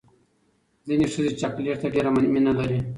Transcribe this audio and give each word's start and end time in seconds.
ځینې 0.87 1.05
ښځې 1.13 1.31
چاکلیټ 1.39 1.77
ته 1.81 1.87
ډېره 1.93 2.09
مینه 2.33 2.51
لري. 2.59 2.79